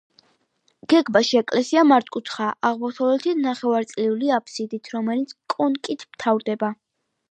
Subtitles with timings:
[0.93, 6.77] გეგმაში ეკლესია მართკუთხაა, აღმოსავლეთით ნახევარწრიული აფსიდით, რომელიც კონქით მთავრდება.